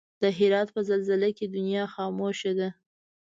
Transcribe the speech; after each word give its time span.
د 0.21 0.23
هرات 0.37 0.67
په 0.75 0.81
زلزله 0.89 1.27
دنيا 1.55 1.83
خاموش 1.95 2.39
ده 2.57 2.69